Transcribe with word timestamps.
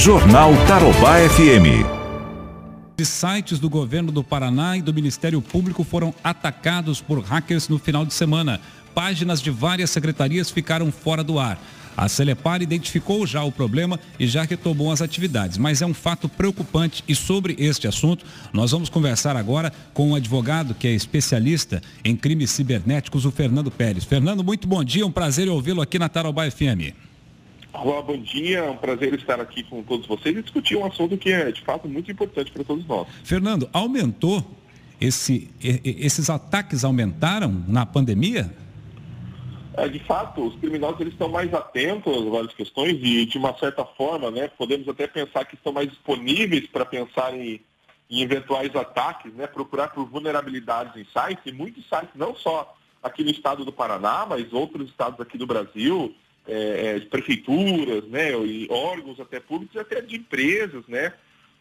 Jornal 0.00 0.52
Tarobá 0.66 1.18
FM. 1.28 1.84
Sites 3.04 3.58
do 3.58 3.68
governo 3.68 4.10
do 4.10 4.24
Paraná 4.24 4.74
e 4.74 4.80
do 4.80 4.94
Ministério 4.94 5.42
Público 5.42 5.84
foram 5.84 6.14
atacados 6.24 7.02
por 7.02 7.20
hackers 7.20 7.68
no 7.68 7.78
final 7.78 8.06
de 8.06 8.14
semana. 8.14 8.62
Páginas 8.94 9.42
de 9.42 9.50
várias 9.50 9.90
secretarias 9.90 10.50
ficaram 10.50 10.90
fora 10.90 11.22
do 11.22 11.38
ar. 11.38 11.62
A 11.94 12.08
Celepar 12.08 12.62
identificou 12.62 13.26
já 13.26 13.44
o 13.44 13.52
problema 13.52 14.00
e 14.18 14.26
já 14.26 14.42
retomou 14.42 14.90
as 14.90 15.02
atividades, 15.02 15.58
mas 15.58 15.82
é 15.82 15.86
um 15.86 15.92
fato 15.92 16.30
preocupante 16.30 17.04
e 17.06 17.14
sobre 17.14 17.54
este 17.58 17.86
assunto 17.86 18.24
nós 18.54 18.70
vamos 18.70 18.88
conversar 18.88 19.36
agora 19.36 19.70
com 19.92 20.12
um 20.12 20.14
advogado 20.14 20.72
que 20.72 20.88
é 20.88 20.92
especialista 20.92 21.82
em 22.02 22.16
crimes 22.16 22.48
cibernéticos, 22.52 23.26
o 23.26 23.30
Fernando 23.30 23.70
Pérez. 23.70 24.04
Fernando, 24.04 24.42
muito 24.42 24.66
bom 24.66 24.82
dia, 24.82 25.06
um 25.06 25.12
prazer 25.12 25.46
ouvi-lo 25.50 25.82
aqui 25.82 25.98
na 25.98 26.08
Tarobá 26.08 26.50
FM. 26.50 27.09
Olá, 27.72 28.02
bom 28.02 28.18
dia, 28.18 28.58
é 28.58 28.70
um 28.70 28.76
prazer 28.76 29.14
estar 29.14 29.40
aqui 29.40 29.62
com 29.62 29.82
todos 29.82 30.06
vocês 30.06 30.36
e 30.36 30.42
discutir 30.42 30.76
um 30.76 30.84
assunto 30.84 31.16
que 31.16 31.30
é 31.30 31.52
de 31.52 31.60
fato 31.60 31.88
muito 31.88 32.10
importante 32.10 32.50
para 32.50 32.64
todos 32.64 32.84
nós. 32.86 33.06
Fernando, 33.22 33.70
aumentou 33.72 34.44
esse, 35.00 35.48
esses 35.62 36.28
ataques 36.28 36.84
aumentaram 36.84 37.64
na 37.68 37.86
pandemia? 37.86 38.52
É, 39.74 39.88
de 39.88 40.00
fato, 40.00 40.44
os 40.44 40.56
criminosos 40.56 41.00
eles 41.00 41.12
estão 41.12 41.28
mais 41.28 41.54
atentos 41.54 42.14
às 42.14 42.24
várias 42.24 42.52
questões 42.52 42.98
e, 43.00 43.24
de 43.24 43.38
uma 43.38 43.56
certa 43.56 43.84
forma, 43.84 44.30
né, 44.30 44.48
podemos 44.48 44.88
até 44.88 45.06
pensar 45.06 45.44
que 45.44 45.54
estão 45.54 45.72
mais 45.72 45.88
disponíveis 45.88 46.66
para 46.66 46.84
pensar 46.84 47.32
em, 47.32 47.60
em, 48.10 48.20
eventuais 48.20 48.74
ataques, 48.74 49.32
né, 49.32 49.46
procurar 49.46 49.88
por 49.88 50.04
vulnerabilidades 50.06 50.96
em 50.96 51.04
sites, 51.04 51.46
e 51.46 51.52
muitos 51.52 51.88
sites, 51.88 52.10
não 52.16 52.34
só 52.34 52.76
aqui 53.00 53.22
no 53.22 53.30
estado 53.30 53.64
do 53.64 53.72
Paraná, 53.72 54.26
mas 54.28 54.52
outros 54.52 54.90
estados 54.90 55.20
aqui 55.20 55.38
do 55.38 55.46
Brasil, 55.46 56.14
é, 56.46 56.96
é 56.96 57.00
prefeituras, 57.00 58.04
né, 58.04 58.32
e 58.32 58.66
órgãos 58.70 59.20
até 59.20 59.40
públicos, 59.40 59.76
até 59.76 60.00
de 60.00 60.16
empresas, 60.16 60.84
né, 60.88 61.12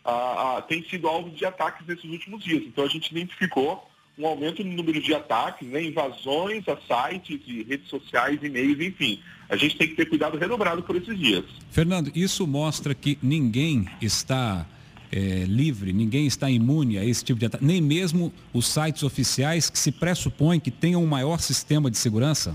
a, 0.03 0.57
a, 0.57 0.61
tem 0.61 0.83
sido 0.83 1.07
alvo 1.07 1.29
de 1.29 1.45
ataques 1.45 1.85
nesses 1.85 2.09
últimos 2.09 2.43
dias. 2.43 2.63
Então 2.65 2.83
a 2.83 2.87
gente 2.87 3.11
identificou 3.11 3.87
um 4.17 4.27
aumento 4.27 4.63
no 4.63 4.73
número 4.73 5.01
de 5.01 5.13
ataques, 5.13 5.67
né, 5.67 5.81
invasões 5.81 6.65
a 6.67 6.77
sites 6.77 7.39
e 7.47 7.63
redes 7.63 7.87
sociais, 7.87 8.39
e-mails, 8.43 8.79
enfim. 8.79 9.21
A 9.47 9.55
gente 9.55 9.77
tem 9.77 9.87
que 9.87 9.95
ter 9.95 10.05
cuidado 10.05 10.37
redobrado 10.37 10.83
por 10.83 10.95
esses 10.97 11.17
dias. 11.17 11.45
Fernando, 11.71 12.11
isso 12.13 12.45
mostra 12.45 12.93
que 12.93 13.17
ninguém 13.21 13.87
está 14.01 14.67
é, 15.11 15.45
livre, 15.47 15.93
ninguém 15.93 16.27
está 16.27 16.49
imune 16.49 16.97
a 16.97 17.05
esse 17.05 17.23
tipo 17.23 17.39
de 17.39 17.45
ataque, 17.45 17.63
nem 17.63 17.81
mesmo 17.81 18.31
os 18.53 18.67
sites 18.67 19.03
oficiais 19.03 19.69
que 19.69 19.79
se 19.79 19.91
pressupõem 19.91 20.59
que 20.59 20.69
tenham 20.69 21.01
um 21.01 21.07
maior 21.07 21.39
sistema 21.39 21.89
de 21.89 21.97
segurança? 21.97 22.53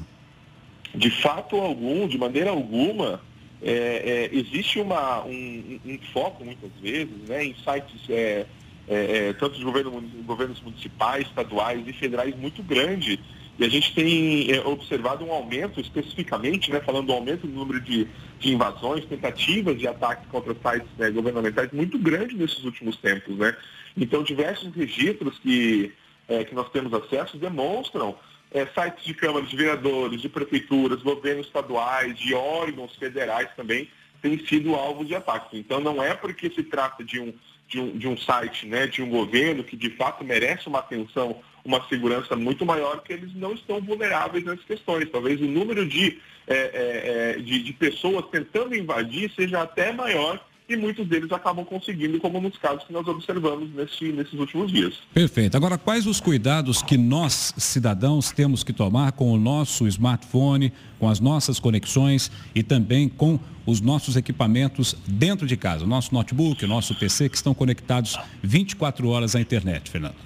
De 0.94 1.10
fato 1.10 1.56
algum, 1.56 2.06
de 2.06 2.16
maneira 2.16 2.50
alguma, 2.50 3.20
é, 3.62 4.28
é, 4.32 4.36
existe 4.36 4.78
uma, 4.78 5.24
um, 5.24 5.80
um, 5.84 5.98
foco, 6.12 6.44
muitas 6.44 6.70
vezes, 6.80 7.16
né, 7.26 7.44
em 7.44 7.54
sites 7.54 8.08
é, 8.08 8.46
é, 8.86 9.28
é, 9.28 9.32
tanto 9.32 9.58
de 9.58 9.64
governo, 9.64 10.02
governos 10.26 10.60
municipais, 10.60 11.26
estaduais 11.26 11.82
e 11.86 11.92
federais 11.92 12.36
muito 12.36 12.62
grande. 12.62 13.18
E 13.58 13.64
a 13.64 13.68
gente 13.68 13.94
tem 13.94 14.52
é, 14.52 14.60
observado 14.66 15.24
um 15.24 15.32
aumento, 15.32 15.80
especificamente, 15.80 16.70
né, 16.70 16.80
falando 16.80 17.06
do 17.06 17.12
aumento 17.12 17.46
do 17.46 17.52
número 17.52 17.80
de, 17.80 18.06
de 18.38 18.52
invasões, 18.52 19.04
tentativas 19.06 19.78
de 19.78 19.88
ataques 19.88 20.26
contra 20.28 20.54
sites 20.54 20.88
né, 20.98 21.10
governamentais 21.10 21.70
muito 21.72 21.98
grande 21.98 22.36
nesses 22.36 22.64
últimos 22.64 22.96
tempos. 22.96 23.36
Né? 23.38 23.56
Então, 23.96 24.22
diversos 24.22 24.74
registros 24.74 25.38
que, 25.38 25.92
é, 26.28 26.44
que 26.44 26.54
nós 26.54 26.68
temos 26.70 26.92
acesso 26.92 27.38
demonstram 27.38 28.16
é, 28.54 28.66
sites 28.66 29.04
de 29.04 29.12
câmaras 29.12 29.50
de 29.50 29.56
vereadores, 29.56 30.22
de 30.22 30.28
prefeituras, 30.28 31.02
governos 31.02 31.46
estaduais, 31.46 32.16
de 32.16 32.32
órgãos 32.34 32.94
federais 32.96 33.48
também 33.56 33.88
têm 34.22 34.38
sido 34.46 34.74
alvo 34.74 35.04
de 35.04 35.14
ataques. 35.14 35.50
Então, 35.52 35.80
não 35.80 36.02
é 36.02 36.14
porque 36.14 36.48
se 36.48 36.62
trata 36.62 37.04
de 37.04 37.20
um 37.20 37.34
de 37.66 37.80
um, 37.80 37.96
de 37.96 38.06
um 38.06 38.16
site, 38.16 38.66
né, 38.66 38.86
de 38.86 39.02
um 39.02 39.08
governo 39.08 39.64
que 39.64 39.76
de 39.76 39.90
fato 39.90 40.22
merece 40.22 40.68
uma 40.68 40.80
atenção, 40.80 41.40
uma 41.64 41.82
segurança 41.88 42.36
muito 42.36 42.64
maior, 42.64 43.02
que 43.02 43.12
eles 43.12 43.34
não 43.34 43.54
estão 43.54 43.80
vulneráveis 43.80 44.44
nessas 44.44 44.64
questões. 44.64 45.10
Talvez 45.10 45.40
o 45.40 45.46
número 45.46 45.86
de, 45.86 46.20
é, 46.46 46.54
é, 46.54 47.34
é 47.36 47.40
de, 47.40 47.62
de 47.62 47.72
pessoas 47.72 48.26
tentando 48.30 48.76
invadir 48.76 49.32
seja 49.34 49.62
até 49.62 49.92
maior 49.92 50.44
e 50.68 50.76
muitos 50.76 51.06
deles 51.06 51.30
acabam 51.30 51.64
conseguindo, 51.64 52.18
como 52.18 52.40
nos 52.40 52.56
casos 52.56 52.84
que 52.84 52.92
nós 52.92 53.06
observamos 53.06 53.70
nesse, 53.74 54.12
nesses 54.12 54.32
últimos 54.32 54.72
dias. 54.72 54.94
Perfeito. 55.12 55.56
Agora, 55.56 55.76
quais 55.76 56.06
os 56.06 56.20
cuidados 56.20 56.82
que 56.82 56.96
nós, 56.96 57.52
cidadãos, 57.58 58.32
temos 58.32 58.64
que 58.64 58.72
tomar 58.72 59.12
com 59.12 59.30
o 59.32 59.36
nosso 59.36 59.86
smartphone, 59.86 60.72
com 60.98 61.08
as 61.08 61.20
nossas 61.20 61.60
conexões 61.60 62.30
e 62.54 62.62
também 62.62 63.08
com 63.08 63.38
os 63.66 63.80
nossos 63.80 64.16
equipamentos 64.16 64.96
dentro 65.06 65.46
de 65.46 65.56
casa, 65.56 65.84
o 65.84 65.88
nosso 65.88 66.14
notebook, 66.14 66.64
o 66.64 66.68
nosso 66.68 66.94
PC, 66.94 67.28
que 67.28 67.36
estão 67.36 67.54
conectados 67.54 68.16
24 68.42 69.08
horas 69.08 69.36
à 69.36 69.40
internet, 69.40 69.90
Fernando? 69.90 70.16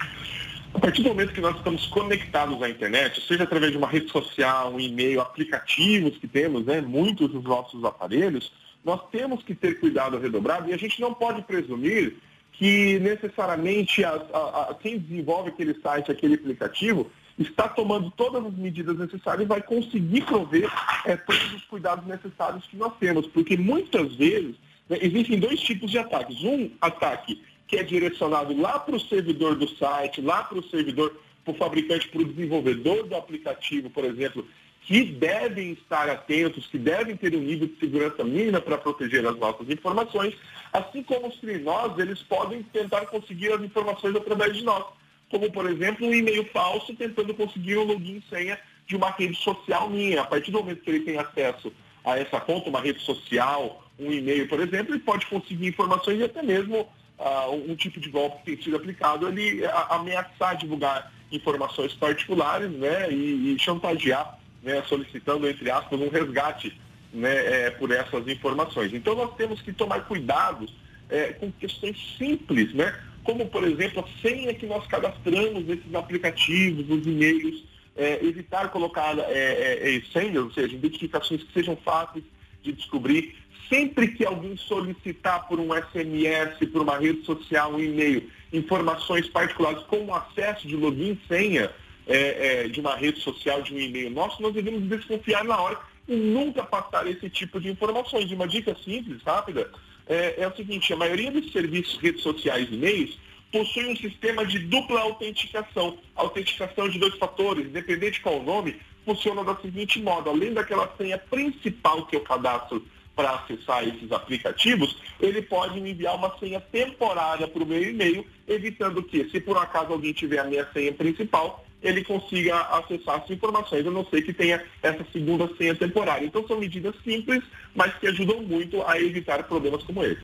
A 0.73 0.79
partir 0.79 1.01
do 1.01 1.09
momento 1.09 1.33
que 1.33 1.41
nós 1.41 1.57
estamos 1.57 1.87
conectados 1.87 2.61
à 2.61 2.69
internet, 2.69 3.21
seja 3.27 3.43
através 3.43 3.71
de 3.71 3.77
uma 3.77 3.87
rede 3.87 4.09
social, 4.11 4.73
um 4.73 4.79
e-mail, 4.79 5.19
aplicativos 5.19 6.17
que 6.17 6.27
temos, 6.27 6.65
né, 6.65 6.79
muitos 6.79 7.31
dos 7.31 7.43
nossos 7.43 7.83
aparelhos, 7.83 8.51
nós 8.83 9.01
temos 9.11 9.43
que 9.43 9.53
ter 9.53 9.79
cuidado 9.79 10.17
redobrado 10.17 10.69
e 10.69 10.73
a 10.73 10.77
gente 10.77 10.99
não 11.01 11.13
pode 11.13 11.41
presumir 11.43 12.17
que 12.53 12.99
necessariamente 12.99 14.03
a, 14.03 14.11
a, 14.11 14.71
a, 14.71 14.75
quem 14.75 14.97
desenvolve 14.97 15.49
aquele 15.49 15.73
site, 15.81 16.11
aquele 16.11 16.35
aplicativo, 16.35 17.09
está 17.37 17.69
tomando 17.69 18.11
todas 18.11 18.45
as 18.45 18.53
medidas 18.53 18.97
necessárias 18.97 19.45
e 19.45 19.47
vai 19.47 19.61
conseguir 19.61 20.25
prover 20.25 20.69
é, 21.05 21.15
todos 21.15 21.53
os 21.53 21.63
cuidados 21.65 22.05
necessários 22.05 22.65
que 22.67 22.75
nós 22.75 22.93
temos. 22.99 23.27
Porque 23.27 23.55
muitas 23.55 24.13
vezes 24.15 24.55
né, 24.89 24.97
existem 25.01 25.39
dois 25.39 25.59
tipos 25.61 25.89
de 25.89 25.97
ataques. 25.97 26.43
Um 26.43 26.71
ataque 26.81 27.41
que 27.65 27.77
é 27.77 27.83
direcionado 27.83 28.59
lá 28.59 28.79
para 28.79 28.95
o 28.95 28.99
servidor 28.99 29.55
do 29.55 29.67
site, 29.69 30.21
lá 30.21 30.43
para 30.43 30.59
o 30.59 30.63
servidor, 30.69 31.15
para 31.45 31.53
o 31.53 31.57
fabricante, 31.57 32.09
para 32.09 32.21
o 32.21 32.25
desenvolvedor 32.25 33.07
do 33.07 33.15
aplicativo, 33.15 33.89
por 33.89 34.03
exemplo, 34.03 34.45
que 34.81 35.03
devem 35.03 35.73
estar 35.73 36.09
atentos, 36.09 36.65
que 36.67 36.77
devem 36.77 37.15
ter 37.15 37.35
um 37.35 37.41
nível 37.41 37.67
de 37.67 37.79
segurança 37.79 38.23
mínima 38.23 38.59
para 38.59 38.77
proteger 38.77 39.25
as 39.25 39.37
nossas 39.37 39.69
informações, 39.69 40.35
assim 40.73 41.03
como 41.03 41.27
os 41.27 41.37
criminosos, 41.37 41.99
eles 41.99 42.21
podem 42.23 42.63
tentar 42.63 43.05
conseguir 43.07 43.51
as 43.51 43.61
informações 43.61 44.15
através 44.15 44.57
de 44.57 44.63
nós, 44.63 44.83
como, 45.29 45.51
por 45.51 45.69
exemplo, 45.69 46.07
um 46.07 46.13
e-mail 46.13 46.43
falso 46.45 46.95
tentando 46.95 47.33
conseguir 47.33 47.77
o 47.77 47.83
login 47.83 48.17
e 48.17 48.35
senha 48.35 48.59
de 48.87 48.95
uma 48.95 49.11
rede 49.11 49.37
social 49.37 49.89
minha. 49.89 50.21
A 50.21 50.25
partir 50.25 50.51
do 50.51 50.59
momento 50.59 50.81
que 50.81 50.89
ele 50.89 51.01
tem 51.01 51.17
acesso 51.17 51.71
a 52.03 52.17
essa 52.17 52.39
conta, 52.39 52.69
uma 52.69 52.81
rede 52.81 52.99
social, 53.01 53.83
um 53.99 54.11
e-mail, 54.11 54.47
por 54.47 54.59
exemplo, 54.59 54.95
ele 54.95 55.03
pode 55.03 55.27
conseguir 55.27 55.67
informações 55.67 56.19
e 56.19 56.23
até 56.23 56.41
mesmo 56.41 56.89
uh, 57.19 57.71
um 57.71 57.75
tipo 57.75 57.99
de 57.99 58.09
golpe 58.09 58.37
que 58.39 58.55
tem 58.55 58.63
sido 58.63 58.77
aplicado, 58.77 59.27
ele 59.27 59.63
ameaçar 59.89 60.57
divulgar 60.57 61.11
informações 61.31 61.93
particulares 61.93 62.71
né, 62.71 63.11
e, 63.11 63.53
e 63.53 63.59
chantagear 63.59 64.38
né, 64.61 64.83
solicitando, 64.87 65.47
entre 65.47 65.69
aspas, 65.69 65.99
um 65.99 66.09
resgate 66.09 66.77
né, 67.13 67.65
é, 67.65 67.69
por 67.71 67.91
essas 67.91 68.27
informações. 68.27 68.93
Então 68.93 69.15
nós 69.15 69.35
temos 69.35 69.61
que 69.61 69.73
tomar 69.73 70.05
cuidado 70.05 70.65
é, 71.09 71.33
com 71.33 71.51
questões 71.51 71.97
simples, 72.17 72.73
né? 72.73 72.93
como, 73.23 73.45
por 73.47 73.63
exemplo, 73.63 74.03
a 74.03 74.21
senha 74.27 74.53
que 74.53 74.65
nós 74.65 74.85
cadastramos 74.87 75.65
nesses 75.65 75.93
aplicativos, 75.93 76.87
nos 76.87 77.05
e-mails, 77.05 77.63
é, 77.95 78.25
evitar 78.25 78.69
colocar 78.69 79.17
é, 79.19 79.23
é, 79.31 79.97
é, 79.97 80.01
senhas, 80.11 80.43
ou 80.43 80.51
seja, 80.51 80.73
identificações 80.73 81.43
que 81.43 81.53
sejam 81.53 81.75
fáceis 81.75 82.23
de 82.63 82.71
descobrir. 82.71 83.35
Sempre 83.67 84.07
que 84.07 84.25
alguém 84.25 84.57
solicitar 84.57 85.47
por 85.47 85.59
um 85.59 85.69
SMS, 85.73 86.57
por 86.71 86.81
uma 86.81 86.97
rede 86.97 87.23
social, 87.23 87.73
um 87.73 87.79
e-mail, 87.79 88.27
informações 88.51 89.27
particulares 89.27 89.83
como 89.83 90.15
acesso 90.15 90.67
de 90.67 90.75
login 90.75 91.11
e 91.11 91.27
senha, 91.27 91.69
é, 92.09 92.63
é, 92.63 92.67
de 92.67 92.79
uma 92.81 92.95
rede 92.95 93.21
social, 93.21 93.61
de 93.61 93.73
um 93.73 93.79
e-mail 93.79 94.09
nosso, 94.09 94.41
nós 94.41 94.53
devemos 94.53 94.81
desconfiar 94.89 95.43
na 95.43 95.61
hora 95.61 95.77
e 96.07 96.15
nunca 96.15 96.63
passar 96.63 97.05
esse 97.05 97.29
tipo 97.29 97.61
de 97.61 97.69
informações. 97.69 98.31
Uma 98.31 98.47
dica 98.47 98.75
simples, 98.83 99.21
rápida, 99.23 99.69
é, 100.07 100.41
é 100.41 100.47
o 100.47 100.55
seguinte, 100.55 100.91
a 100.91 100.97
maioria 100.97 101.31
dos 101.31 101.51
serviços, 101.51 101.99
redes 101.99 102.23
sociais 102.23 102.67
e 102.71 102.73
e-mails 102.73 103.17
possui 103.51 103.85
um 103.85 103.95
sistema 103.95 104.43
de 104.43 104.57
dupla 104.59 105.01
autenticação. 105.01 105.97
autenticação 106.15 106.89
de 106.89 106.97
dois 106.97 107.15
fatores, 107.15 107.67
independente 107.67 108.13
de 108.13 108.21
qual 108.21 108.41
nome, 108.41 108.75
funciona 109.05 109.43
da 109.43 109.55
seguinte 109.57 110.01
modo, 110.01 110.29
além 110.29 110.53
daquela 110.53 110.91
senha 110.97 111.17
principal 111.17 112.05
que 112.07 112.15
eu 112.15 112.21
cadastro 112.21 112.83
para 113.15 113.31
acessar 113.31 113.87
esses 113.87 114.11
aplicativos, 114.11 114.97
ele 115.19 115.41
pode 115.41 115.79
me 115.81 115.91
enviar 115.91 116.15
uma 116.15 116.37
senha 116.39 116.59
temporária 116.59 117.47
para 117.47 117.63
o 117.63 117.65
meu 117.65 117.81
e-mail, 117.81 118.25
evitando 118.47 119.03
que, 119.03 119.29
se 119.29 119.39
por 119.39 119.57
acaso 119.57 119.93
alguém 119.93 120.13
tiver 120.13 120.39
a 120.39 120.45
minha 120.45 120.67
senha 120.71 120.93
principal, 120.93 121.65
ele 121.81 122.03
consiga 122.03 122.57
acessar 122.57 123.21
as 123.23 123.29
informações, 123.29 123.85
a 123.85 123.91
não 123.91 124.05
ser 124.05 124.21
que 124.21 124.33
tenha 124.33 124.61
essa 124.81 125.05
segunda 125.11 125.49
senha 125.55 125.75
temporária. 125.75 126.25
Então 126.25 126.45
são 126.47 126.59
medidas 126.59 126.93
simples, 127.03 127.43
mas 127.73 127.93
que 127.95 128.07
ajudam 128.07 128.41
muito 128.41 128.81
a 128.83 128.99
evitar 128.99 129.43
problemas 129.43 129.83
como 129.83 130.03
esse. 130.03 130.17